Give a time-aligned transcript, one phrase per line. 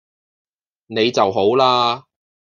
[0.87, 2.05] 你就好啦